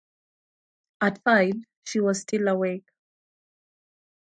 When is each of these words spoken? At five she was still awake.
At 0.99 1.21
five 1.23 1.53
she 1.85 1.99
was 1.99 2.21
still 2.21 2.47
awake. 2.47 2.87